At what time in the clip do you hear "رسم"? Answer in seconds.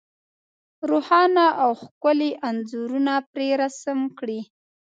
3.61-3.99